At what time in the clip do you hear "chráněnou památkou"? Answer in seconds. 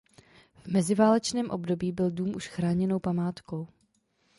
2.47-3.67